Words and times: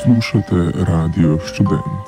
Poslušate 0.00 0.56
Radio 0.80 1.36
Student. 1.44 2.04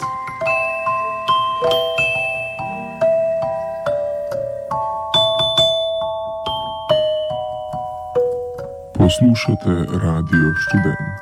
Poslušate 8.94 9.72
Radio 9.94 10.46
Student. 10.58 11.20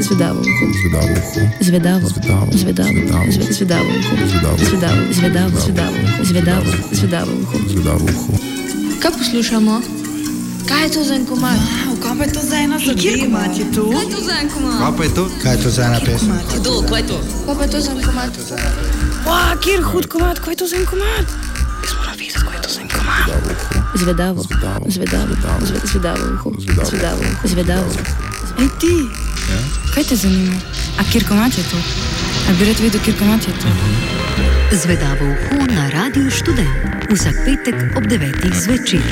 Zvedavo 0.00 0.40
uho. 0.40 0.66
Zvedavo 0.74 1.12
uho. 1.12 1.40
Zvedavo. 1.60 2.08
Zvedavo. 2.08 2.46
Zvedavo. 2.52 2.90
Zvedavo. 2.92 3.30
Zve- 3.30 3.52
Zvedavo 3.52 3.88
uho. 3.90 4.16
Zvedavo. 4.26 4.56
Zvedavo. 5.12 5.50
Zvedavo. 5.60 5.96
Zvedavo. 6.22 6.64
Zvedavo 6.92 7.32
uho. 7.34 7.58
Zvedavo 7.68 8.04
uho. 8.04 8.32
Kaj 9.00 9.10
poslušamo? 9.12 9.99
Kaj 10.68 10.82
je 10.82 10.90
to 10.90 11.04
za 11.04 11.14
en 11.14 11.26
komad? 11.26 11.56
Wow, 11.56 11.96
kaj 11.98 12.12
pa 12.18 12.24
je 12.24 12.32
to 12.32 12.40
za 12.42 12.56
ena 12.58 12.78
zadeva? 12.78 13.00
Kjer 13.02 13.16
komat 13.20 13.58
je 13.58 13.64
to? 13.74 13.84
Kaj 13.86 14.00
je 14.00 14.10
to 14.10 14.20
za 14.20 14.34
en 14.34 14.48
komad? 14.50 14.78
Kaj 14.78 14.92
pa 14.96 15.04
je 15.04 15.10
to? 15.10 15.24
Kaj 15.42 15.52
je 15.52 15.62
to 15.62 15.70
za 15.70 15.82
ena 15.82 15.98
pesem? 16.00 16.30
Kdo, 16.54 16.72
kaj 16.82 17.00
je 17.00 17.06
to? 17.06 17.18
Kaj 17.46 17.54
pa 17.54 17.62
je 17.62 17.70
to 17.70 17.80
za 17.80 17.90
en 17.90 18.00
komad? 18.00 18.30
Wow, 19.26 19.52
kjer 19.60 19.80
hud 19.82 20.06
komat, 20.06 20.38
kaj 20.38 20.52
je 20.52 20.56
to 20.56 20.66
za 20.66 20.76
en 20.76 20.86
komat? 20.86 21.26
Jaz 21.82 21.92
moram 21.96 22.14
videti, 22.14 22.40
kaj 22.40 22.54
je 22.54 22.62
to 22.62 22.70
za 22.70 22.80
en 22.80 22.88
komat. 22.88 23.26
Zvedavo. 23.94 24.40
Zvedavo. 24.42 24.84
Zvedavo. 24.86 25.32
Zve- 25.60 25.82
Zvedavo. 26.84 27.22
Zvedavo. 27.44 27.90
Ej 28.58 28.68
ti, 28.78 28.94
kaj 29.94 30.04
te 30.04 30.16
zanima? 30.16 30.56
A 30.96 31.04
kjer 31.04 31.24
komat 31.24 31.58
je 31.58 31.64
to? 31.64 31.76
A 32.46 32.52
bi 32.52 32.64
rad 32.64 32.78
vedel, 32.80 33.00
kjer 33.00 33.16
komat 33.18 33.42
je 33.42 33.54
to? 33.54 33.68
Zvedavo 34.72 35.24
uho 35.26 35.66
na 35.68 35.90
Radiu 35.90 36.30
Študent 36.30 36.68
vsak 37.10 37.34
petek 37.44 37.74
ob 37.96 38.04
9. 38.04 38.22
zvečer. 38.54 39.02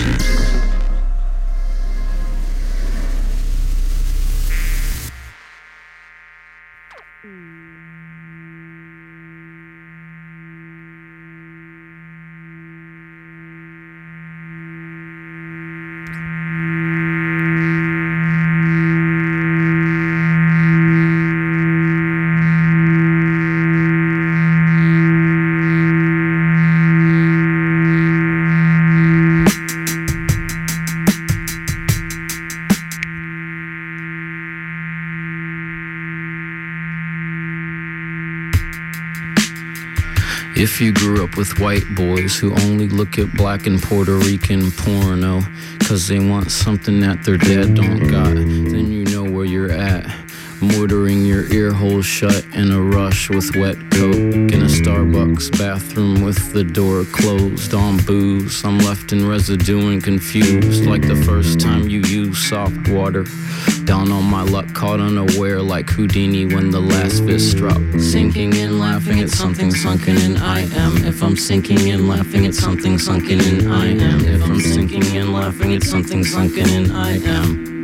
If 40.61 40.81
you 40.81 40.92
grew 40.92 41.23
up 41.23 41.37
with 41.37 41.61
white 41.61 41.84
boys 41.95 42.37
who 42.37 42.53
only 42.62 42.89
look 42.89 43.17
at 43.17 43.33
black 43.34 43.69
and 43.69 43.81
Puerto 43.81 44.17
Rican 44.17 44.73
porno 44.73 45.42
cause 45.78 46.09
they 46.09 46.19
want 46.19 46.51
something 46.51 46.98
that 46.98 47.23
their 47.23 47.37
dad 47.37 47.77
don't 47.77 48.09
got, 48.09 48.34
then 48.34 48.91
you 48.91 49.05
know 49.05 49.23
where 49.23 49.45
you're 49.45 49.70
at. 49.70 50.05
Mortaring 50.61 51.25
your 51.25 51.45
ear 51.53 51.73
holes 51.73 52.06
shut 52.06 52.45
in 52.55 52.73
a 52.73 52.83
rush 52.83 53.31
with 53.31 53.55
wet 53.55 53.77
coke 53.92 54.17
in 54.17 54.62
a 54.62 54.67
Starbucks 54.67 55.56
bathroom 55.56 56.23
with 56.23 56.53
the 56.53 56.64
door 56.64 57.05
closed 57.05 57.73
on 57.73 57.98
booze. 57.98 58.64
I'm 58.64 58.81
left 58.81 59.12
in 59.12 59.29
residue 59.29 59.92
and 59.92 60.03
confused 60.03 60.86
like 60.86 61.06
the 61.06 61.23
first 61.25 61.61
time 61.61 61.89
you 61.89 62.01
used 62.01 62.48
soft 62.48 62.89
water. 62.89 63.25
Down 63.89 64.13
on 64.13 64.25
my 64.25 64.43
luck, 64.43 64.71
caught 64.75 65.01
unaware 65.01 65.63
like 65.63 65.89
Houdini 65.89 66.45
when 66.45 66.71
the 66.71 66.79
last 66.79 67.25
fist 67.25 67.53
struck. 67.53 67.81
Sinking 67.99 68.53
in, 68.55 68.79
laughing 68.79 69.21
at 69.21 69.31
something 69.31 69.75
sunken 69.75 70.19
in. 70.19 70.37
I 70.37 70.61
am. 70.77 71.07
If 71.07 71.23
I'm 71.23 71.37
sinking 71.37 71.89
in, 71.89 72.07
laughing 72.07 72.45
at 72.45 72.55
something 72.55 72.99
sunken 72.99 73.41
in. 73.41 73.67
I 73.67 73.87
am. 73.87 74.21
If 74.27 74.45
I'm 74.45 74.61
sinking 74.61 75.15
in, 75.15 75.33
laughing 75.33 75.73
at 75.73 75.85
something 75.85 76.23
sunken 76.23 76.69
in. 76.69 76.91
I 76.91 77.13
am. 77.17 77.77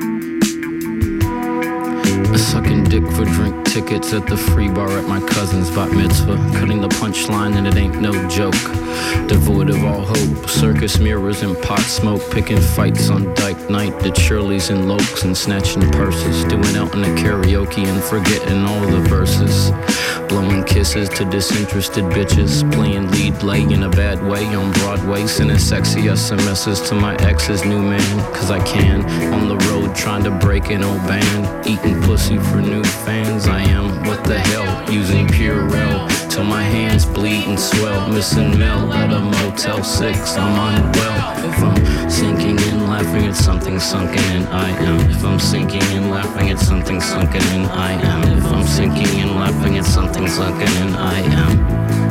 For 2.94 3.24
drink 3.24 3.64
tickets 3.64 4.12
at 4.12 4.24
the 4.28 4.36
free 4.36 4.68
bar 4.68 4.88
at 4.88 5.08
my 5.08 5.18
cousin's 5.18 5.68
bat 5.68 5.90
mitzvah. 5.90 6.36
Cutting 6.54 6.80
the 6.80 6.86
punchline 6.86 7.56
and 7.56 7.66
it 7.66 7.74
ain't 7.74 8.00
no 8.00 8.12
joke. 8.28 8.54
Devoid 9.26 9.68
of 9.70 9.82
all 9.82 10.02
hope. 10.02 10.48
Circus 10.48 11.00
mirrors 11.00 11.42
and 11.42 11.60
pot 11.60 11.80
smoke. 11.80 12.22
Picking 12.30 12.60
fights 12.60 13.10
on 13.10 13.34
dyke 13.34 13.68
night 13.68 13.94
at 14.06 14.16
Shirley's 14.16 14.70
and 14.70 14.84
Lokes 14.84 15.24
and 15.24 15.36
snatching 15.36 15.90
purses. 15.90 16.44
Doing 16.44 16.76
out 16.76 16.94
in 16.94 17.02
the 17.02 17.08
karaoke 17.20 17.84
and 17.84 18.00
forgetting 18.00 18.62
all 18.64 18.86
the 18.86 19.00
verses. 19.08 19.72
Blowing 20.28 20.62
kisses 20.62 21.08
to 21.10 21.24
disinterested 21.24 22.04
bitches. 22.04 22.62
Playing 22.74 23.10
lead 23.10 23.42
late 23.42 23.72
in 23.72 23.82
a 23.82 23.90
bad 23.90 24.22
way 24.24 24.46
on 24.54 24.70
Broadway. 24.74 25.26
Sending 25.26 25.58
sexy 25.58 26.02
SMSs 26.02 26.88
to 26.90 26.94
my 26.94 27.16
ex's 27.16 27.64
new 27.64 27.82
man. 27.82 28.34
Cause 28.34 28.52
I 28.52 28.64
can. 28.64 29.04
On 29.34 29.48
the 29.48 29.56
road 29.66 29.96
trying 29.96 30.22
to 30.22 30.30
break 30.30 30.70
an 30.70 30.84
old 30.84 31.02
band. 31.08 31.66
Eating 31.66 32.00
pussy 32.02 32.38
for 32.38 32.60
new 32.60 32.83
fans. 32.86 33.46
I 33.46 33.60
am. 33.62 34.04
What 34.04 34.24
the 34.24 34.38
hell? 34.38 34.92
Using 34.92 35.26
Purell. 35.26 36.08
Till 36.30 36.44
my 36.44 36.62
hands 36.62 37.04
bleed 37.06 37.46
and 37.46 37.58
swell. 37.58 38.08
Missing 38.08 38.58
Mel 38.58 38.92
at 38.92 39.12
a 39.12 39.20
Motel 39.20 39.82
6. 39.82 40.36
I'm 40.36 40.76
unwell. 40.76 41.48
If 41.48 41.58
I'm 41.62 42.10
sinking 42.10 42.58
in, 42.58 42.86
laughing 42.88 43.26
at 43.26 43.36
something 43.36 43.78
sunken 43.78 44.24
in, 44.32 44.46
I 44.48 44.70
am. 44.70 45.00
If 45.10 45.24
I'm 45.24 45.38
sinking 45.38 45.82
in, 45.92 46.10
laughing 46.10 46.50
at 46.50 46.58
something 46.58 47.00
sunken 47.00 47.42
in, 47.54 47.66
I 47.66 47.92
am. 47.92 48.38
If 48.38 48.44
I'm 48.46 48.66
sinking 48.66 49.18
in, 49.18 49.36
laughing 49.36 49.78
at 49.78 49.84
something 49.84 50.28
sunken 50.28 50.68
in, 50.82 50.94
I 50.94 51.20
am. 51.20 52.03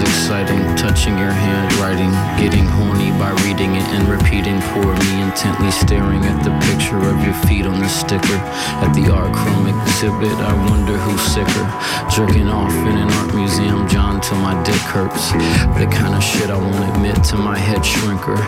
Exciting, 0.00 0.62
touching 0.76 1.18
your 1.18 1.32
handwriting, 1.32 2.10
getting 2.40 2.64
horny 2.64 3.10
by 3.18 3.30
reading 3.44 3.74
it 3.74 3.86
and 3.94 4.08
repeating 4.08 4.60
for 4.72 4.86
me, 4.86 5.22
intently 5.22 5.70
staring 5.70 6.22
at 6.24 6.42
the 6.44 6.54
picture 6.70 6.96
of 6.96 7.18
your 7.24 7.34
feet 7.46 7.66
on 7.66 7.78
the 7.80 7.88
sticker. 7.88 8.38
At 8.80 8.94
the 8.94 9.12
art 9.12 9.34
chrome 9.34 9.66
exhibit, 9.66 10.38
I 10.38 10.54
wonder 10.70 10.96
who's 10.96 11.20
sicker. 11.20 11.66
Jerking 12.14 12.48
off 12.48 12.72
in 12.72 12.96
an 12.96 13.10
art 13.10 13.34
museum, 13.34 13.88
John, 13.88 14.20
till 14.20 14.38
my 14.38 14.54
dick 14.62 14.80
hurts. 14.94 15.32
The 15.78 15.86
kind 15.90 16.14
of 16.14 16.22
shit 16.22 16.48
I 16.48 16.56
won't 16.56 16.96
admit 16.96 17.22
to 17.30 17.36
my 17.36 17.58
head 17.58 17.82
shrinker. 17.82 18.38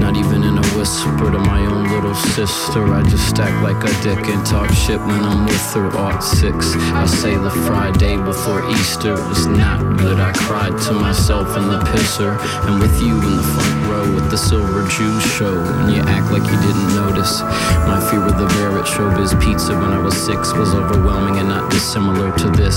Not 0.00 0.16
even 0.16 0.42
in 0.42 0.58
a 0.58 0.66
whisper 0.76 1.30
to 1.30 1.38
my 1.38 1.60
own 1.66 1.88
little 1.92 2.14
sister. 2.14 2.82
I 2.92 3.02
just 3.02 3.28
stack 3.28 3.52
like 3.62 3.82
a 3.84 3.92
dick 4.02 4.24
and 4.26 4.44
talk 4.44 4.70
shit 4.72 5.00
when 5.00 5.22
I'm 5.22 5.44
with 5.44 5.74
her. 5.74 5.86
Art 5.96 6.22
six, 6.22 6.74
I 6.96 7.06
say 7.06 7.36
the 7.36 7.50
Friday 7.68 8.16
before 8.16 8.68
Easter 8.70 9.14
was 9.14 9.46
not 9.46 9.98
good. 9.98 10.18
I 10.18 10.32
cried 10.32 10.76
to 10.88 10.95
myself 11.00 11.56
in 11.56 11.68
the 11.68 11.78
pisser, 11.90 12.38
and 12.66 12.80
with 12.80 13.00
you 13.00 13.14
in 13.14 13.36
the 13.36 13.42
front 13.42 13.86
row 13.90 14.14
with 14.14 14.30
the 14.30 14.36
Silver 14.36 14.82
Jews 14.88 15.22
show. 15.36 15.58
And 15.58 15.92
you 15.94 16.02
act 16.02 16.30
like 16.30 16.42
you 16.42 16.58
didn't 16.60 16.94
notice. 16.94 17.40
My 17.86 17.98
fear 18.10 18.22
of 18.22 18.38
the 18.38 18.46
bear 18.54 18.78
at 18.78 18.86
Showbiz 18.86 19.34
Pizza 19.42 19.74
when 19.74 19.92
I 19.92 19.98
was 19.98 20.16
six 20.16 20.52
was 20.52 20.74
overwhelming 20.74 21.38
and 21.38 21.48
not 21.48 21.70
dissimilar 21.70 22.36
to 22.38 22.50
this. 22.50 22.76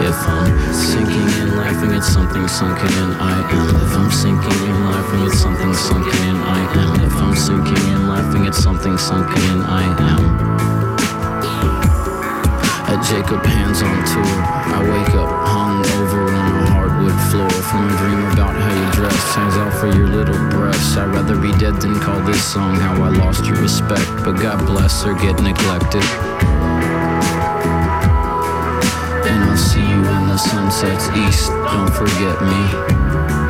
If 0.00 0.18
I'm 0.28 0.72
sinking 0.72 1.28
in, 1.40 1.56
laughing 1.56 1.92
at 1.92 2.04
something 2.04 2.46
sunken 2.48 2.92
in, 3.02 3.10
I 3.20 3.40
am. 3.50 3.76
If 3.76 3.96
I'm 3.96 4.10
sinking 4.10 4.52
in, 4.62 4.63
laughing 5.04 5.26
at 5.26 5.36
something 5.36 5.74
sunken 5.74 6.28
in, 6.28 6.36
I 6.36 6.60
am. 6.80 7.00
If 7.04 7.14
I'm 7.16 7.36
sinking 7.36 7.88
in, 7.92 8.08
laughing 8.08 8.46
at 8.46 8.54
something 8.54 8.96
sunken 8.96 9.42
in, 9.52 9.60
I 9.60 9.84
am. 10.00 10.24
At 12.88 13.04
Jacob 13.04 13.44
Hands 13.44 13.82
on 13.82 13.96
tour, 14.12 14.36
I 14.72 14.80
wake 14.80 15.14
up 15.14 15.28
hung 15.46 15.84
over 16.00 16.32
on 16.32 16.52
a 16.62 16.70
hardwood 16.70 17.18
floor 17.30 17.50
from 17.50 17.88
a 17.88 17.96
dream 17.98 18.20
about 18.32 18.54
how 18.56 18.72
you 18.72 18.92
dress. 18.92 19.34
Hangs 19.34 19.56
out 19.56 19.72
for 19.74 19.88
your 19.88 20.08
little 20.08 20.38
breasts. 20.50 20.96
I'd 20.96 21.12
rather 21.12 21.36
be 21.36 21.52
dead 21.58 21.80
than 21.80 22.00
call 22.00 22.20
this 22.22 22.42
song 22.42 22.76
how 22.76 23.02
I 23.02 23.10
lost 23.10 23.44
your 23.44 23.60
respect. 23.60 24.08
But 24.24 24.40
God 24.40 24.64
bless 24.66 25.04
or 25.04 25.14
get 25.14 25.40
neglected. 25.42 26.04
And 29.28 29.44
I'll 29.44 29.56
see 29.56 29.80
you 29.80 30.00
when 30.00 30.28
the 30.28 30.38
sun 30.38 30.70
sets 30.70 31.08
east. 31.18 31.50
Don't 31.50 31.92
forget 31.92 32.40
me. 32.42 33.43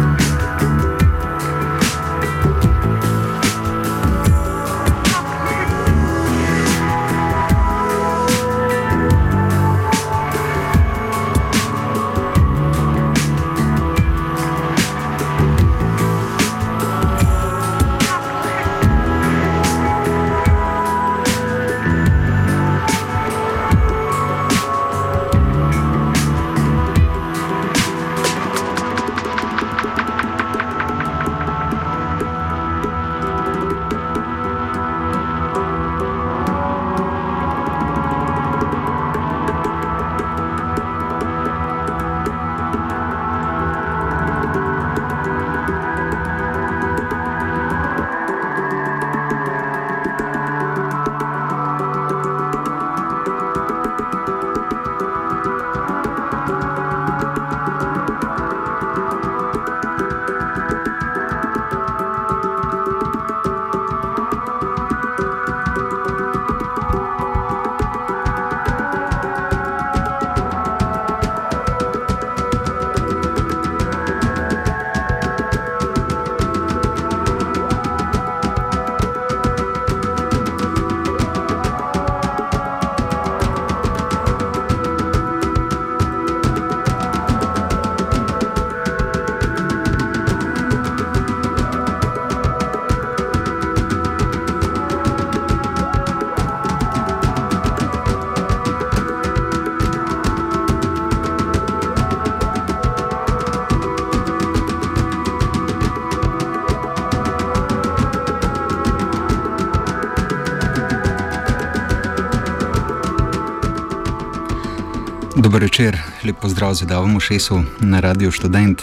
Dober 115.55 115.71
večer, 115.71 115.99
lep 116.25 116.37
pozdrav 116.43 116.75
z 116.75 116.83
Davom 116.83 117.21
Šesu 117.21 117.63
na 117.81 118.01
Radio 118.01 118.33
Student. 118.33 118.83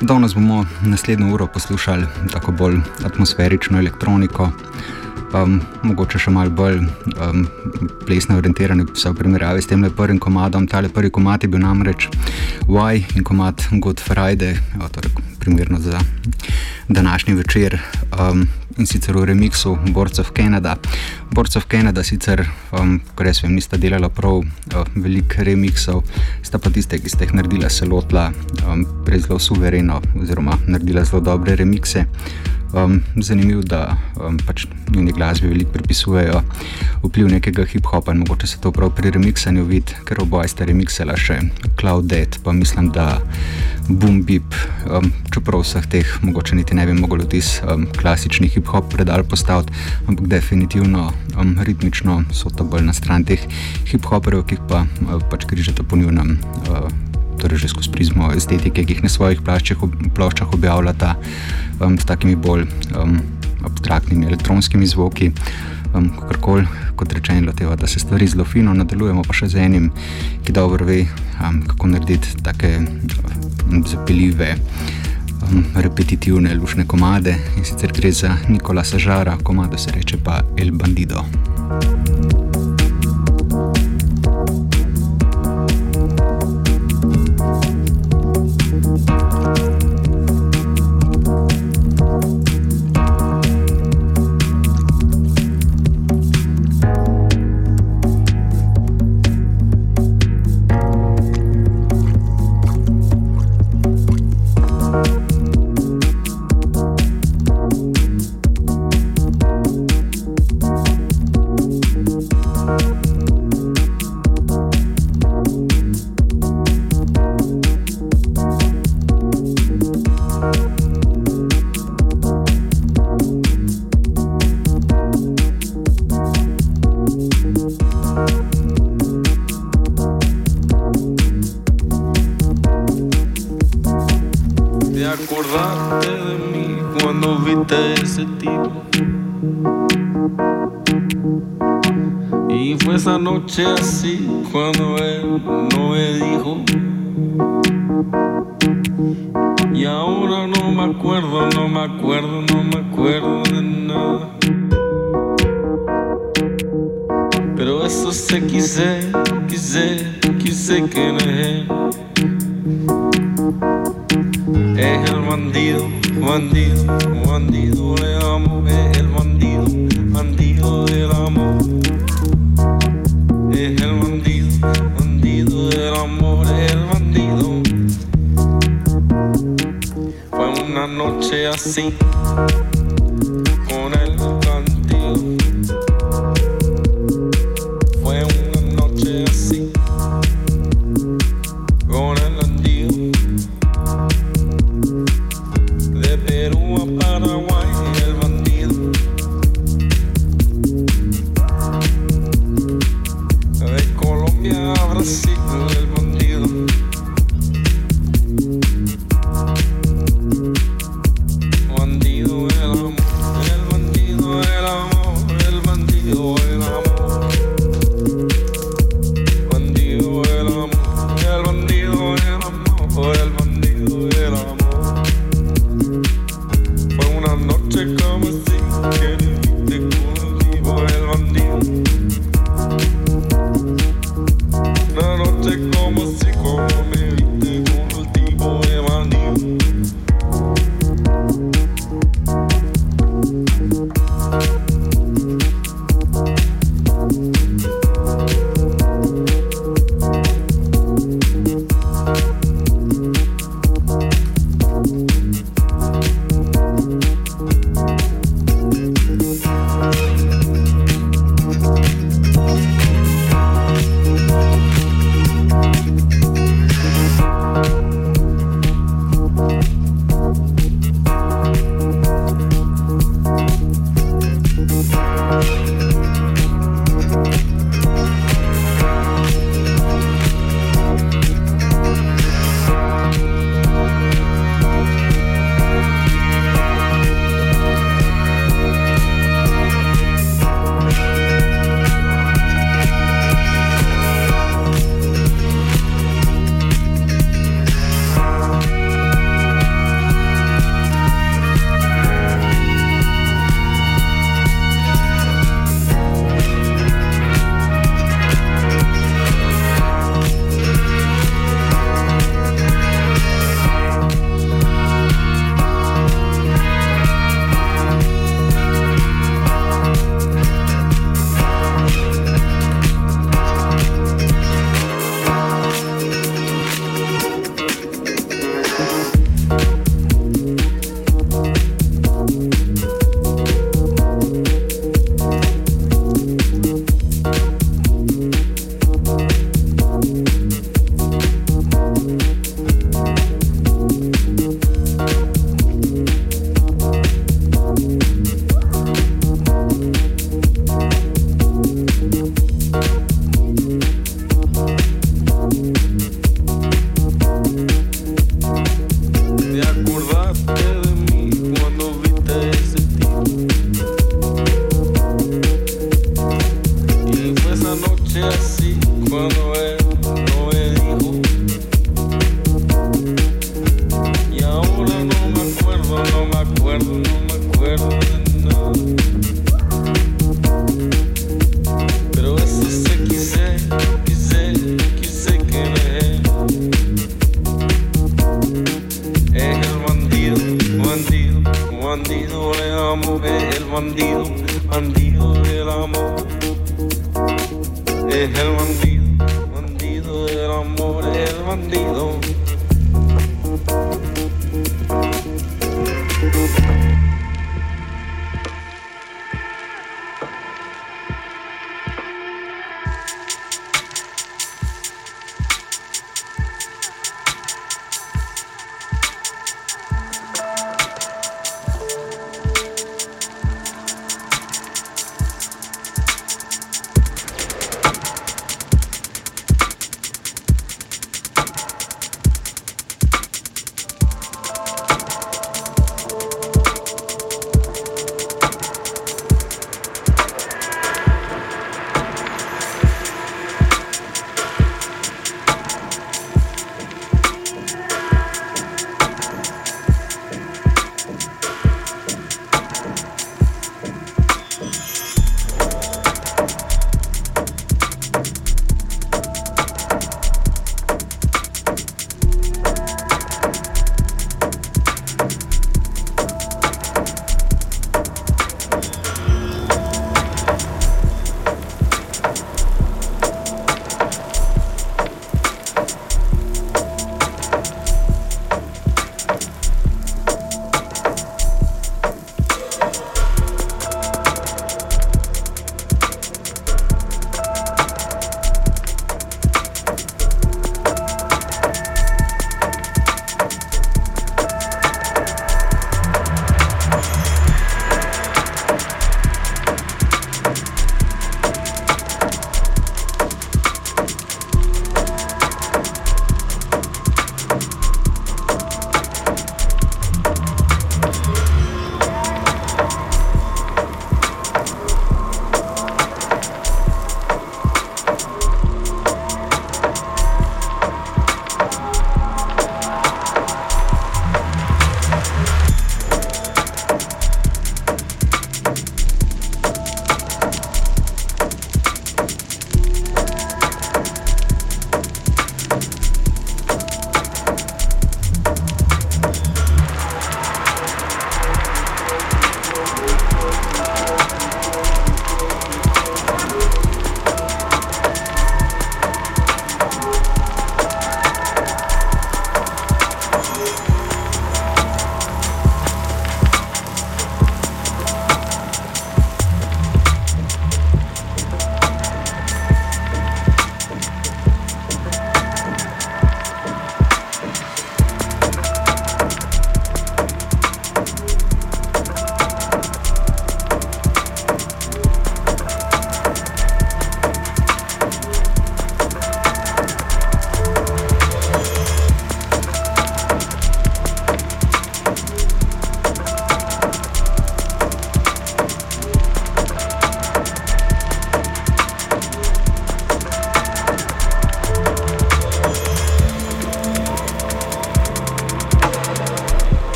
Danes 0.00 0.34
bomo 0.34 0.64
naslednjo 0.82 1.34
uro 1.34 1.46
poslušali 1.46 2.06
tako 2.32 2.52
bolj 2.52 2.80
atmosferično 3.04 3.78
elektroniko, 3.78 4.50
pa 5.30 5.44
mogoče 5.82 6.18
še 6.18 6.34
malo 6.34 6.50
bolj 6.50 6.80
um, 6.80 7.46
plesno 8.02 8.34
orientirane, 8.42 8.88
vse 8.96 9.14
v 9.14 9.20
primerjavi 9.20 9.62
s 9.62 9.70
tem 9.70 9.86
prvim 9.96 10.18
komadom. 10.18 10.66
Tale 10.66 10.90
prvi 10.90 11.10
komad 11.10 11.46
je 11.46 11.52
bil 11.54 11.62
namreč 11.62 12.10
Why 12.66 13.06
in 13.14 13.22
komad 13.22 13.62
Good 13.70 14.02
Friday, 14.02 14.58
torej 14.90 15.35
primerno 15.46 15.78
za 15.78 16.00
današnji 16.88 17.34
večer. 17.34 17.78
Um, 18.20 18.48
in 18.78 18.86
sicer 18.86 19.16
v 19.16 19.24
remixu 19.24 19.78
Boards 19.92 20.18
of 20.18 20.30
Canada. 20.36 20.76
Boards 21.30 21.56
of 21.56 21.64
Canada 21.70 22.02
sicer, 22.04 22.44
um, 22.72 23.00
kar 23.14 23.26
jaz 23.26 23.42
vem, 23.42 23.54
nista 23.54 23.76
delala 23.76 24.08
prav 24.08 24.42
uh, 24.42 24.82
veliko 24.96 25.46
remixov, 25.46 26.02
sta 26.42 26.58
pa 26.58 26.70
tiste, 26.70 26.98
ki 26.98 27.08
ste 27.08 27.24
jih 27.24 27.36
naredila, 27.38 27.70
se 27.70 27.86
lotila 27.86 28.32
um, 28.66 28.84
zelo 29.16 29.38
suvereno 29.38 30.00
oziroma 30.20 30.58
naredila 30.66 31.04
zelo 31.04 31.20
dobre 31.20 31.56
remixe. 31.56 32.04
Um, 32.74 33.00
zanimivo 33.22 33.62
da 33.62 33.96
um, 34.20 34.36
pač 34.46 34.66
njeni 34.90 35.12
glasbi 35.12 35.48
veliko 35.48 35.70
pripisujejo 35.72 36.42
vpliv 37.04 37.28
nekega 37.30 37.64
hip-hopa 37.64 38.12
in 38.12 38.18
mogoče 38.18 38.46
se 38.46 38.58
to 38.60 38.72
prav 38.72 38.90
pri 38.90 39.14
remixanju 39.14 39.64
vidi, 39.64 39.94
ker 40.04 40.20
oboje 40.20 40.50
ste 40.52 40.66
remixela 40.66 41.16
še 41.16 41.38
Cloud 41.80 42.10
Dead, 42.10 42.36
pa 42.44 42.52
mislim, 42.52 42.90
da 42.92 43.22
Boom 43.88 44.22
Beep, 44.26 44.54
um, 44.90 45.06
čeprav 45.30 45.62
vseh 45.62 45.84
teh 45.86 46.08
mogoče 46.22 46.56
niti 46.58 46.74
ne 46.74 46.86
bi 46.86 46.94
mogli 46.96 47.22
vtis 47.22 47.60
um, 47.62 47.86
klasični 47.94 48.48
hip-hop 48.50 48.88
predal 48.90 49.22
postaviti, 49.24 49.72
ampak 50.08 50.26
definitivno 50.26 51.12
um, 51.38 51.54
ritmično 51.62 52.24
so 52.34 52.50
to 52.50 52.64
bolj 52.64 52.82
na 52.88 52.94
stran 52.96 53.24
teh 53.24 53.42
hip-hoperjev, 53.86 54.42
ki 54.50 54.58
pa 54.68 54.82
uh, 54.86 55.22
pač 55.30 55.46
križate 55.46 55.86
po 55.86 55.96
njunem. 55.96 56.38
Uh, 56.66 56.90
torej 57.38 57.62
že 57.62 57.68
skozi 57.70 57.92
prizmo 57.92 58.32
estetike, 58.32 58.82
ki 58.82 58.96
jih 58.96 59.02
na 59.04 59.12
svojih 59.12 59.42
ploščah 60.14 60.54
objavljata 60.56 61.14
um, 61.80 61.98
s 61.98 62.04
takimi 62.08 62.34
bolj 62.34 62.66
um, 62.96 63.20
abstraktnimi 63.66 64.26
elektronskimi 64.26 64.86
zvoki. 64.86 65.30
Um, 65.96 66.10
Kakorkoli, 66.12 66.66
kot 66.96 67.12
rečeno, 67.12 67.46
loteva, 67.46 67.76
da 67.76 67.86
se 67.86 68.00
stvari 68.00 68.26
zelo 68.26 68.44
fino 68.44 68.74
nadaljujemo, 68.74 69.22
pa 69.24 69.32
še 69.32 69.48
z 69.48 69.62
enim, 69.64 69.90
ki 70.44 70.52
dobro 70.52 70.84
ve, 70.84 71.06
um, 71.40 71.62
kako 71.66 71.92
narediti 71.94 72.36
take 72.44 72.74
um, 72.78 73.80
zapeljive. 73.86 74.54
Um, 75.46 75.64
repetitivne 75.74 76.54
lušne 76.58 76.86
komade 76.88 77.36
in 77.56 77.64
sicer 77.64 77.92
gre 77.96 78.12
za 78.12 78.36
Nikola 78.48 78.84
Sažara, 78.84 79.38
komado 79.42 79.78
se 79.78 79.94
reče 79.96 80.20
pa 80.24 80.42
El 80.56 80.72
Bandido. 80.72 81.24
así 81.76 82.55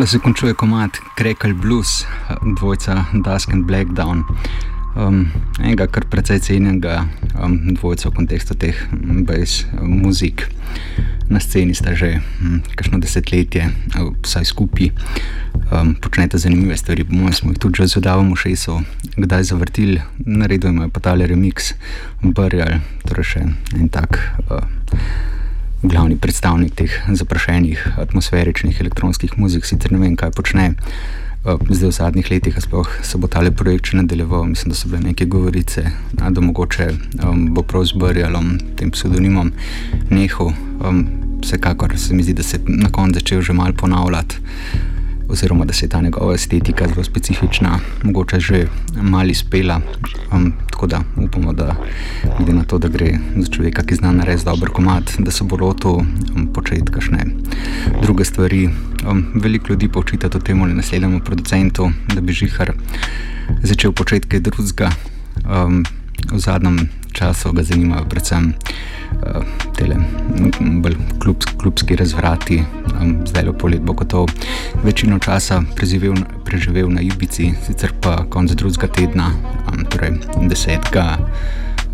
Tako 0.00 0.08
se 0.08 0.18
končuje 0.18 0.54
komat 0.54 0.90
Crackle 1.18 1.54
Blues, 1.54 2.04
dvojca 2.56 3.04
Dusk 3.12 3.52
and 3.52 3.64
Blackdown. 3.64 4.22
Um, 4.96 5.26
enega 5.60 5.86
kar 5.86 6.06
precej 6.08 6.40
cenjenega 6.40 7.04
um, 7.44 7.58
dvojca 7.74 8.08
v 8.08 8.14
kontekstu 8.16 8.56
teh 8.56 8.80
bass 9.28 9.66
um, 9.76 10.00
muzik. 10.00 10.46
Na 11.28 11.36
sceni 11.36 11.76
sta 11.76 11.92
že 11.92 12.16
um, 12.16 12.62
kakšno 12.80 12.96
desetletje, 12.96 13.68
um, 14.00 14.16
vsaj 14.24 14.48
skupaj, 14.48 14.88
um, 15.68 15.92
počnete 16.00 16.40
zanimive 16.40 16.80
stvari. 16.80 17.04
Po 17.04 17.20
mojem 17.20 17.36
smo 17.36 17.52
jih 17.52 17.60
tudi 17.60 17.84
že 17.84 18.00
zadavamo 18.00 18.32
še 18.32 18.56
so, 18.56 18.80
kdaj 19.20 19.52
zavrtili, 19.52 20.00
naredili 20.24 20.88
pa 20.88 21.00
tale 21.04 21.28
remix, 21.28 21.76
Burial, 22.24 22.80
torej 23.04 23.36
še 23.36 23.44
en 23.76 23.92
tak. 23.92 24.16
Uh, 24.48 24.64
glavni 25.82 26.16
predstavnik 26.16 26.74
teh 26.74 26.92
zaprašenih 27.08 27.86
atmosferičnih 27.98 28.80
elektronskih 28.80 29.38
muzik, 29.38 29.64
sicer 29.64 29.92
ne 29.92 29.98
vem, 29.98 30.16
kaj 30.16 30.34
počne. 30.36 30.74
Eh, 31.40 31.56
zdaj 31.70 31.88
v 31.88 31.92
zadnjih 31.92 32.30
letih 32.30 32.58
se 33.02 33.18
bo 33.18 33.28
tale 33.28 33.50
projekt 33.50 33.88
še 33.88 34.02
nadaljeval. 34.02 34.44
Mislim, 34.44 34.74
da 34.74 34.76
so 34.76 34.88
bile 34.88 35.00
neke 35.00 35.24
govorice, 35.24 35.86
da 36.12 36.40
mogoče 36.40 36.90
um, 37.24 37.46
bo 37.54 37.62
prav 37.62 37.86
z 37.88 37.96
Brjalom, 37.96 38.58
tem 38.76 38.92
pseudonimom, 38.92 39.52
nehal. 40.10 40.52
Um, 40.84 41.06
vsekakor 41.40 41.96
se 41.96 42.14
mi 42.14 42.22
zdi, 42.22 42.34
da 42.36 42.42
se 42.42 42.58
je 42.58 42.76
na 42.76 42.90
koncu 42.92 43.16
začel 43.20 43.40
že 43.40 43.52
mal 43.56 43.72
ponavljati 43.72 44.36
oziroma 45.30 45.64
da 45.64 45.72
se 45.72 45.84
je 45.86 45.88
ta 45.88 46.00
njegova 46.00 46.34
estetika 46.34 46.88
zelo 46.88 47.04
specifična, 47.04 47.78
mogoče 48.02 48.40
že 48.40 48.66
mali 49.02 49.34
spela. 49.34 49.80
Um, 50.32 50.52
tako 50.70 50.86
da 50.86 51.00
upamo, 51.16 51.52
da 51.52 51.76
glede 52.36 52.52
na 52.52 52.64
to, 52.64 52.78
da 52.78 52.88
gre 52.88 53.18
za 53.36 53.48
človeka, 53.52 53.82
ki 53.82 53.94
zna 53.94 54.12
narediti 54.12 54.44
dober 54.44 54.68
komat, 54.68 55.12
da 55.18 55.30
se 55.30 55.44
bo 55.44 55.56
lotil 55.56 55.90
um, 55.90 56.48
početi 56.54 56.92
kakšne 56.92 57.26
druge 58.02 58.24
stvari. 58.24 58.68
Um, 59.10 59.24
veliko 59.34 59.72
ljudi 59.72 59.88
pa 59.88 60.00
očita 60.00 60.28
temu 60.28 60.66
naslednjemu 60.66 61.20
producentu, 61.20 61.90
da 62.14 62.20
bi 62.20 62.32
žihar 62.32 62.72
začel 63.62 63.92
početi 63.92 64.28
kaj 64.28 64.40
drugega. 64.40 64.90
Um, 65.44 65.84
v 66.32 66.38
zadnjem 66.38 66.88
času 67.20 67.52
ga 67.52 67.62
zanimajo 67.62 68.04
predvsem 68.08 68.52
uh, 68.52 69.44
tele 69.76 69.96
bolj 70.82 70.96
klubs, 71.20 71.46
klubski 71.60 71.96
razvrati. 71.96 72.62
Um, 73.00 73.18
zdaj 73.26 73.44
lepo 73.44 73.68
let 73.68 73.82
bo 73.84 73.92
gotovo 73.92 74.26
večino 74.84 75.18
časa 75.18 75.60
preživel, 75.76 76.16
preživel 76.44 76.88
na 76.88 77.00
Ibici, 77.00 77.52
sicer 77.66 77.92
pa 78.00 78.24
konec 78.28 78.56
drugega 78.56 78.88
tedna, 78.88 79.32
um, 79.68 79.84
torej 79.84 80.16
10. 80.40 80.96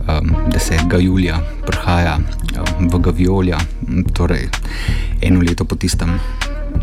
Um, 0.06 0.36
10. 0.54 1.00
julija, 1.02 1.40
prihaja 1.66 2.18
um, 2.18 2.88
v 2.88 2.98
Gaviolja, 2.98 3.58
torej 4.14 4.46
eno 5.22 5.42
leto 5.42 5.64
po 5.64 5.74
tistem 5.74 6.20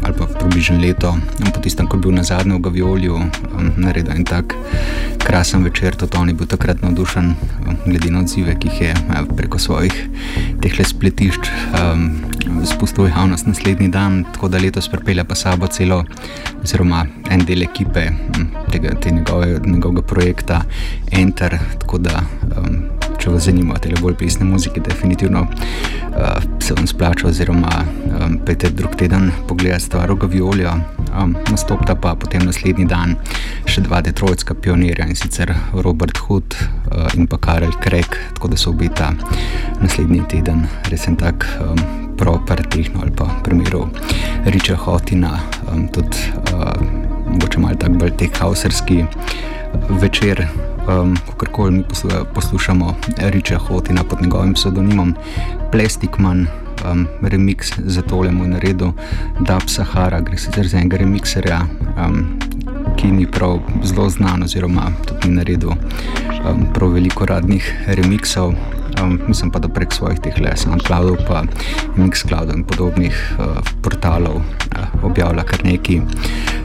ali 0.01 0.13
pa 0.17 0.25
približno 0.25 0.79
leto, 0.81 1.15
po 1.53 1.59
tistem, 1.59 1.87
ko 1.87 1.97
je 1.97 2.01
bil 2.01 2.11
na 2.15 2.23
zadnjem 2.23 2.57
v 2.57 2.65
Gaviolju, 2.67 3.15
um, 3.15 3.71
naredil 3.77 4.15
en 4.15 4.25
tak 4.25 4.55
krasen 5.23 5.63
večer, 5.63 5.95
to 5.95 6.07
on 6.19 6.29
je 6.29 6.35
bil 6.35 6.47
takrat 6.47 6.81
navdušen, 6.81 7.35
um, 7.67 7.77
glede 7.85 8.11
na 8.11 8.23
odzive, 8.23 8.55
ki 8.59 8.67
jih 8.67 8.81
je 8.81 8.93
uh, 8.93 9.27
preko 9.37 9.59
svojih 9.59 9.93
teh 10.61 10.79
le 10.79 10.85
spletišč 10.85 11.51
um, 11.75 12.09
spustil 12.65 13.07
v 13.07 13.13
javnost 13.13 13.47
naslednji 13.47 13.91
dan, 13.91 14.23
tako 14.33 14.47
da 14.47 14.61
letos 14.61 14.89
pripelje 14.91 15.23
pa 15.23 15.35
sabo 15.35 15.67
celo, 15.67 16.03
oziroma 16.63 17.05
en 17.29 17.45
del 17.45 17.63
ekipe 17.63 18.09
um, 18.09 18.49
tega, 18.71 18.95
te 18.95 19.11
njegove, 19.11 19.59
njegovega 19.65 20.01
projekta 20.01 20.63
Enter, 21.11 21.59
tako 21.79 21.97
da 21.97 22.23
um, 22.57 22.92
če 23.23 23.31
vas 23.31 23.45
zanima 23.47 23.77
te 23.79 23.87
bolj 24.01 24.17
pisne 24.19 24.43
muzike, 24.43 24.81
definitivno 24.83 25.45
uh, 25.47 26.43
se 26.59 26.75
vam 26.75 26.87
splača, 26.87 27.29
oziroma 27.29 27.71
um, 27.79 28.33
pete 28.45 28.67
drug 28.75 28.97
teden 28.99 29.29
pogledati 29.47 29.85
stvar 29.85 30.11
o 30.11 30.17
Gaviolju. 30.19 30.73
Um, 31.13 31.35
nastopta 31.47 31.95
pa 31.95 32.15
potem 32.19 32.43
naslednji 32.43 32.83
dan 32.89 33.15
še 33.69 33.85
dva 33.85 34.01
detrojska 34.03 34.57
pionirja 34.59 35.07
in 35.07 35.15
sicer 35.15 35.53
Robert 35.85 36.19
Hood 36.25 36.57
uh, 36.57 37.13
in 37.15 37.29
pa 37.31 37.39
Karel 37.39 37.71
Krek, 37.85 38.17
tako 38.35 38.51
da 38.51 38.59
se 38.59 38.67
obita 38.73 39.13
naslednji 39.79 40.23
teden 40.33 40.65
res 40.91 41.07
en 41.07 41.15
tak 41.21 41.47
um, 41.63 41.79
proper 42.19 42.65
tehno 42.75 43.05
ali 43.05 43.15
pa 43.15 43.29
primeru 43.45 43.85
Riča 44.43 44.75
Hotina, 44.83 45.37
um, 45.71 45.87
tudi 45.95 46.27
uh, 46.51 47.61
malo 47.63 47.79
tak 47.79 47.95
bolj 47.95 48.17
teh 48.19 48.35
hauserski 48.41 49.05
večer 50.01 50.43
um, 50.87 51.17
kako 51.37 51.71
mi 51.71 51.83
poslušamo 52.33 52.95
Riča 53.17 53.57
Hotina 53.57 54.03
pod 54.03 54.21
njegovim 54.21 54.53
pseudonimom 54.53 55.15
Plastic 55.71 56.17
Man. 56.17 56.47
Um, 56.91 57.07
remix 57.21 57.73
za 57.85 58.01
tole 58.01 58.31
mu 58.31 58.43
je 58.43 58.49
naredil 58.49 58.91
Dab 59.39 59.61
Sahara, 59.67 60.19
gre 60.21 60.37
sicer 60.37 60.67
za 60.67 60.77
enega 60.77 60.97
remixerja, 60.97 61.61
um, 62.07 62.39
ki 62.97 63.07
ni 63.07 63.27
prav 63.31 63.59
zelo 63.83 64.09
znan, 64.09 64.43
oziroma 64.43 64.91
tudi 65.07 65.29
ni 65.29 65.35
naredil 65.35 65.69
um, 65.69 66.65
prav 66.73 66.89
veliko 66.89 67.25
radnih 67.25 67.73
remixov. 67.87 68.53
Um, 69.01 69.19
mislim 69.27 69.51
pa, 69.51 69.59
da 69.59 69.67
prek 69.67 69.93
svojih 69.93 70.19
teh 70.19 70.41
le 70.41 70.57
SoundCloudov, 70.57 71.17
pa 71.27 71.43
Mixcloudov 71.95 72.55
in 72.57 72.63
podobnih 72.63 73.15
uh, 73.39 73.57
portalov 73.81 74.35
uh, 74.35 75.03
objavlja 75.03 75.43
kar 75.43 75.65
nekaj 75.65 76.01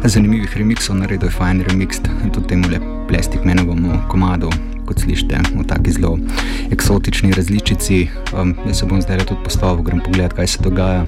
zanimivih 0.05 0.57
remixov, 0.57 0.99
naredil 0.99 1.31
je 1.31 1.39
fajn 1.39 1.65
remix, 1.71 2.03
tudi 2.33 2.47
temu 2.49 2.69
le 2.69 2.98
plastik 3.09 3.45
menovemu 3.45 4.03
komadu, 4.09 4.51
kot 4.89 5.01
slišite, 5.01 5.41
v 5.57 5.65
taki 5.69 5.93
zelo 5.93 6.17
eksotični 6.73 7.33
različici. 7.33 8.09
Um, 8.33 8.55
jaz 8.67 8.81
se 8.81 8.87
bom 8.87 9.03
zdaj 9.03 9.25
tudi 9.29 9.45
postavil, 9.45 9.83
grem 9.85 10.01
pogledat, 10.05 10.33
kaj 10.37 10.47
se 10.47 10.63
dogaja 10.65 11.05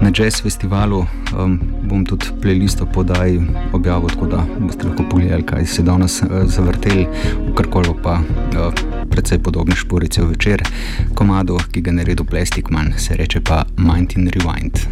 na 0.00 0.12
jazz 0.14 0.40
festivalu. 0.42 1.04
Um, 1.36 1.60
bom 1.88 2.04
tudi 2.06 2.32
playlist 2.42 2.84
podaj 2.94 3.38
objavil, 3.72 4.08
tako 4.08 4.26
da 4.26 4.44
boste 4.60 4.88
lahko 4.88 5.04
pogledali, 5.10 5.46
kaj 5.46 5.66
se 5.66 5.82
danes 5.82 6.22
uh, 6.22 6.44
zavrteli, 6.46 7.06
v 7.48 7.54
karkoli 7.54 7.96
pa. 8.02 8.20
Uh, 8.56 8.72
Predvsej 9.10 9.40
podobne 9.42 9.74
šporice 9.74 10.22
večer, 10.22 10.62
komado, 11.18 11.58
ki 11.74 11.82
ga 11.82 11.92
naredi 11.92 12.24
Plastic 12.24 12.70
Man, 12.70 12.92
se 12.96 13.16
reče 13.18 13.40
pa 13.42 13.64
Mind 13.76 14.14
in 14.16 14.30
Rewind. 14.30 14.86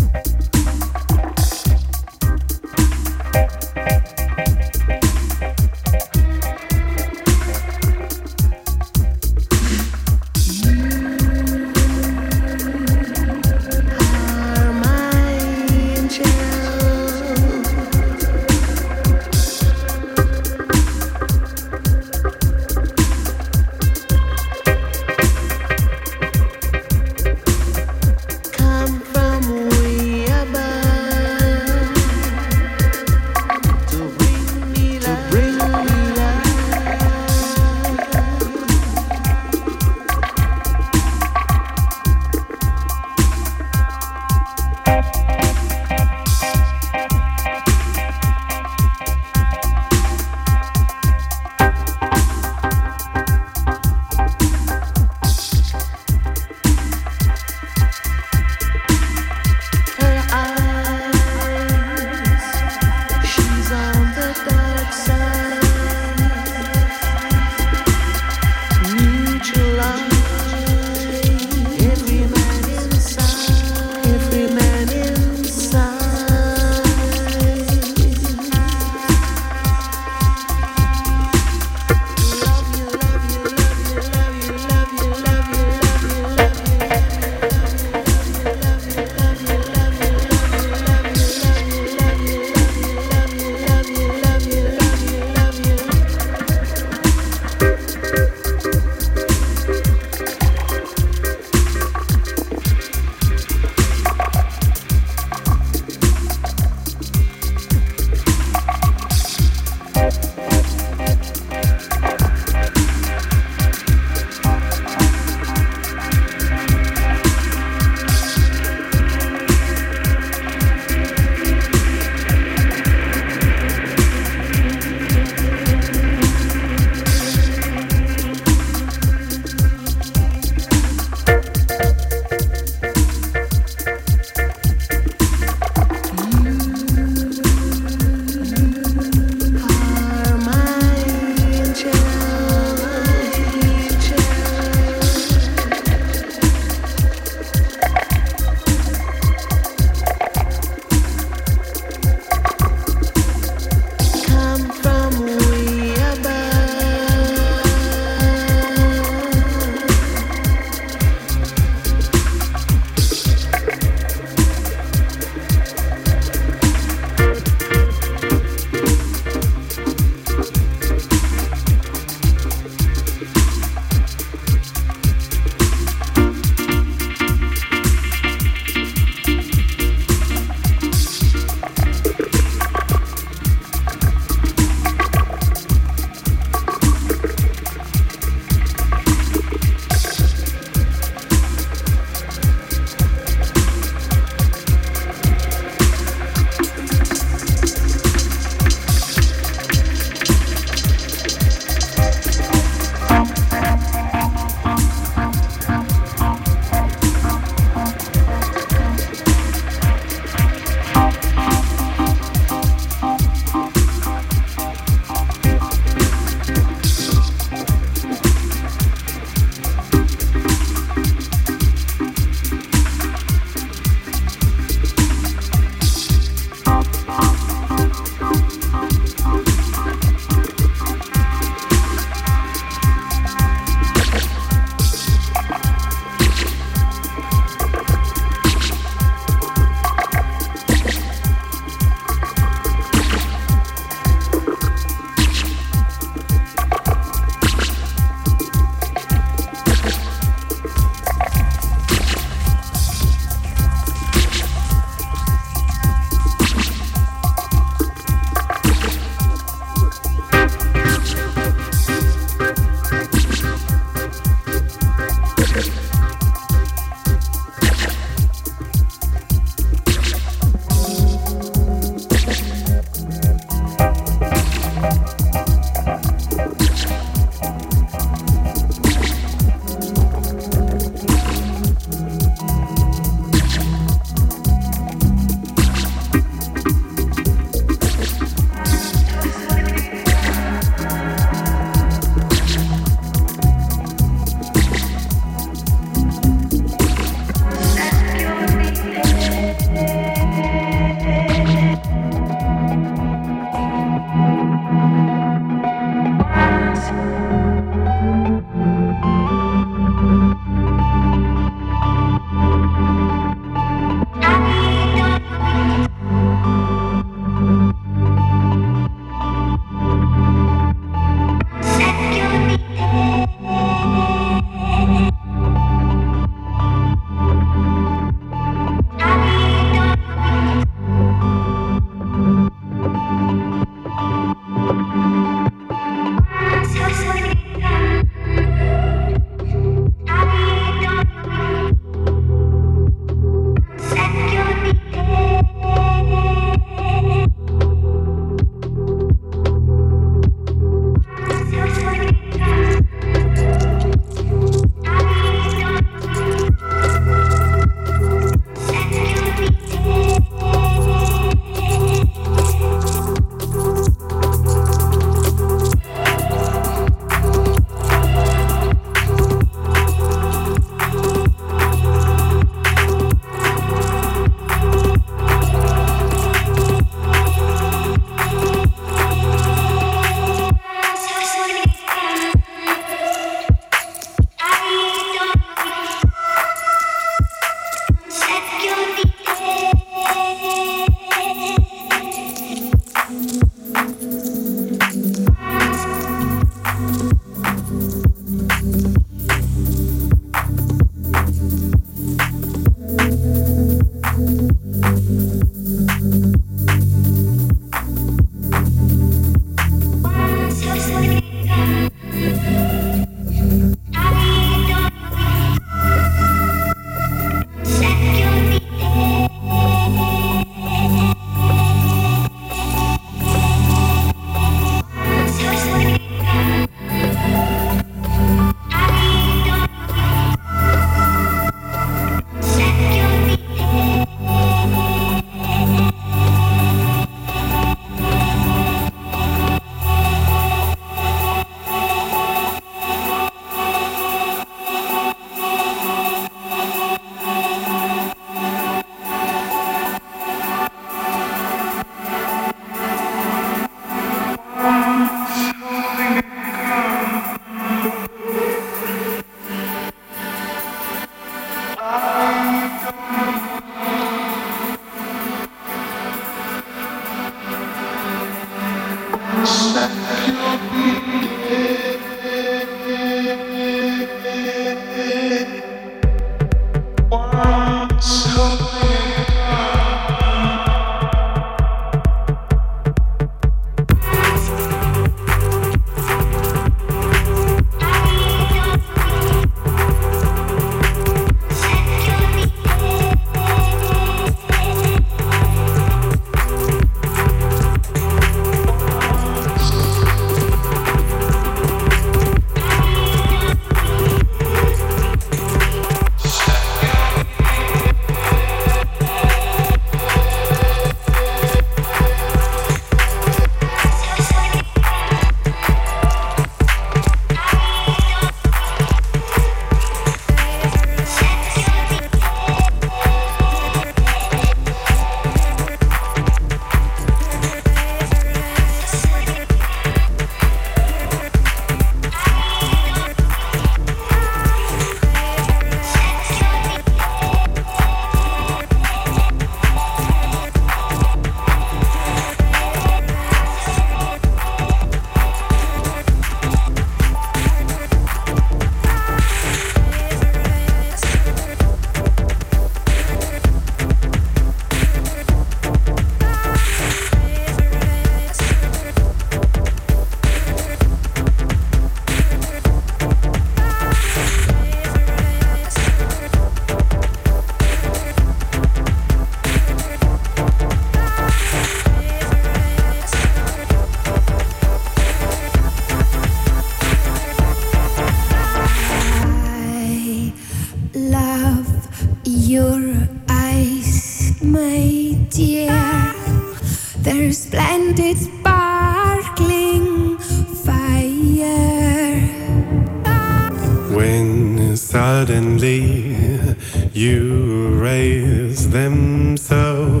Them 598.76 599.38
so 599.38 600.00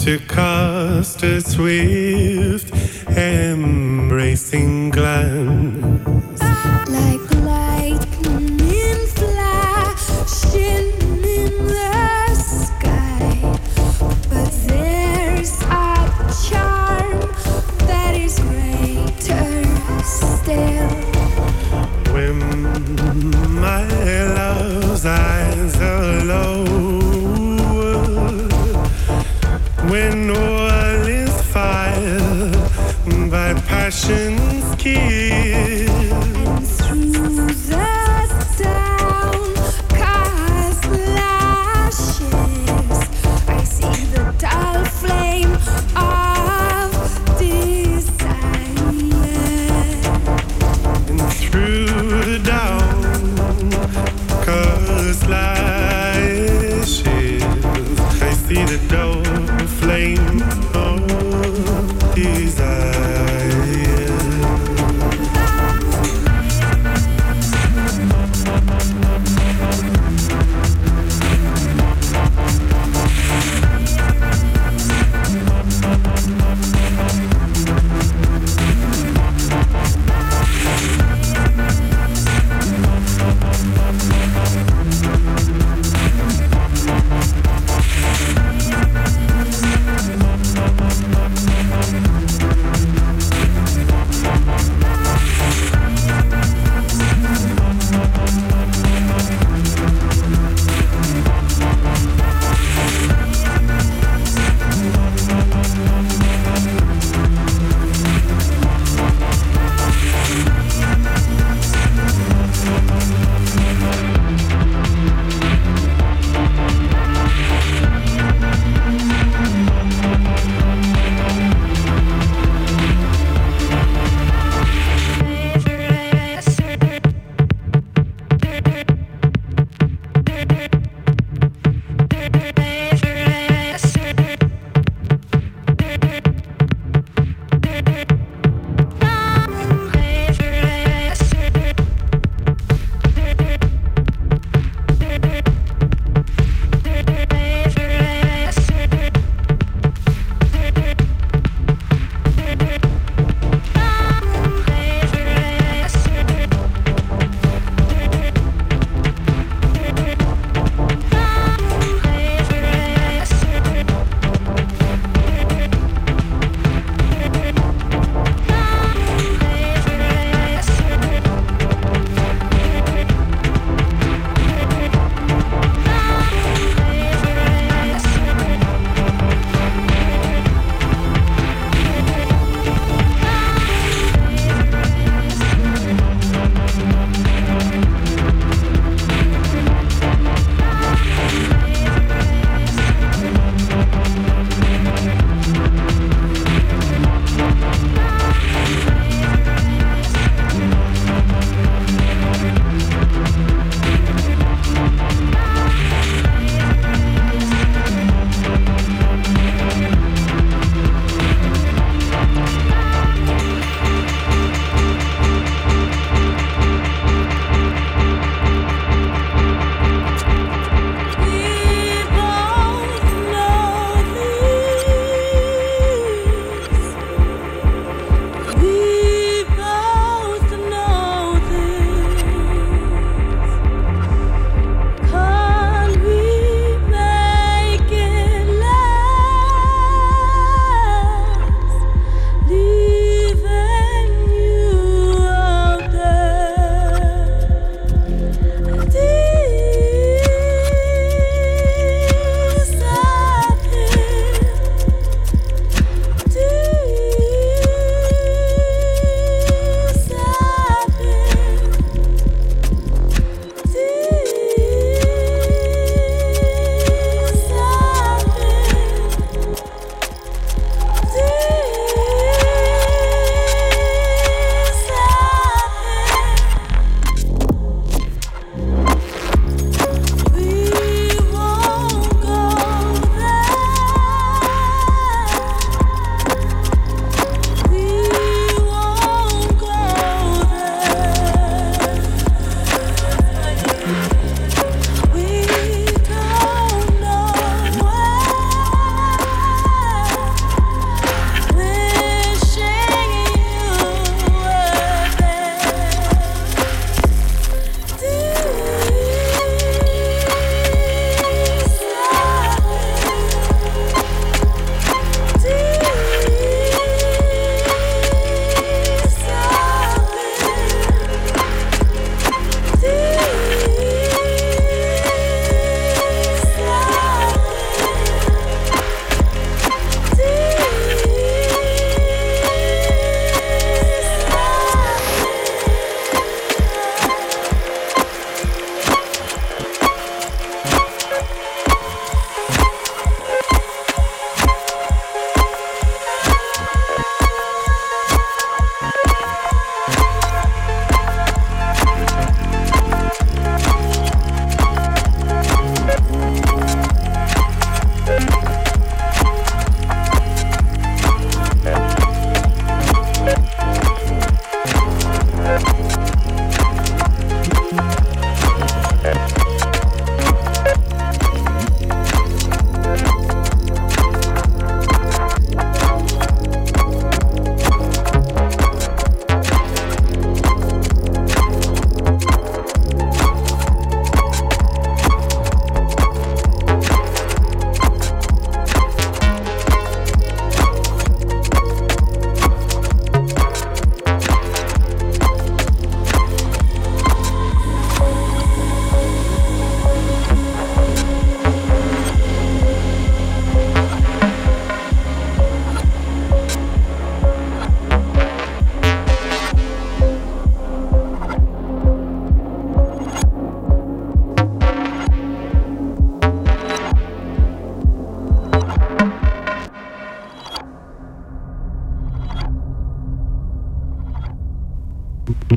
to 0.00 0.18
cast 0.26 1.22
a 1.22 1.40
swift, 1.40 2.68
embracing 3.16 4.90
glance. 4.90 5.77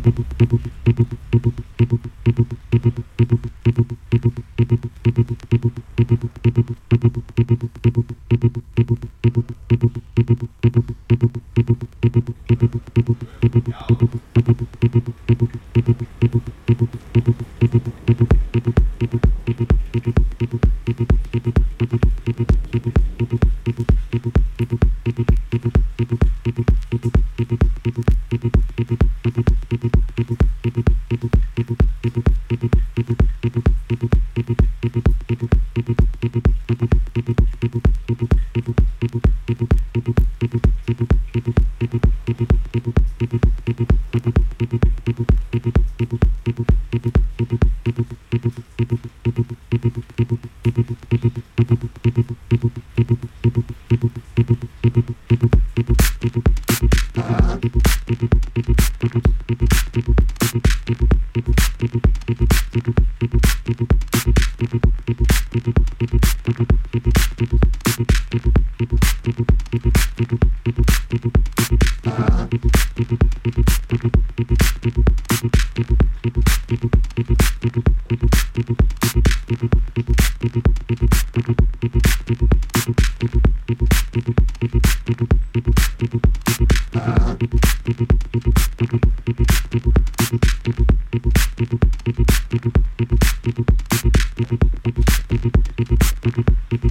Thank 0.04 0.18
you. 3.30 3.51
Thank 96.34 96.48
you. 96.86 96.91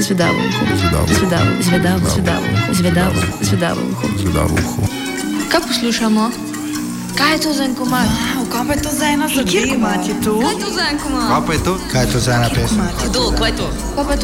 Zvedavo, 0.00 0.40
zvedavo, 0.76 1.06
zvedavo, 1.60 2.06
zvedavo, 2.72 3.20
zvedavo 3.42 3.80
uho. 3.92 4.08
zvedavo 4.18 4.54
uho. 4.54 4.82
Kaj 7.18 7.32
je 7.32 7.40
to 7.40 7.52
za 7.52 7.64
en 7.64 7.74
komad? 7.74 8.06
Kaj 8.52 8.66
pa 8.66 8.72
je 8.74 8.82
to 8.82 8.90
za 8.90 9.06
ena 9.06 9.28
zadeva? 9.28 9.50
Kjer 9.50 9.68
komat 9.68 10.08
je 10.08 10.14
to? 10.24 10.40
Kaj 10.40 10.52
je 10.52 10.60
to 10.60 10.70
za 10.74 10.82
en 10.90 10.98
komad? 10.98 11.46
pa 11.46 11.52
je 11.52 11.64
to? 11.64 11.78
Kaj 11.92 12.02
je 12.02 12.12
to 12.12 12.18
za 12.20 12.32
ena 12.34 12.48
pesem? 12.54 12.78
Kdo, 13.10 13.22
kaj 13.38 13.50
je 13.50 13.56
to? 13.56 13.68
Kaj 13.94 14.04
pa 14.06 14.12
je 14.12 14.18
to 14.18 14.22